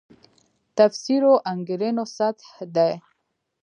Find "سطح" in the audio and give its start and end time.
2.15-2.49